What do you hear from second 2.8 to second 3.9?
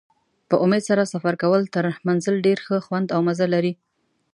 خوند او مزه لري.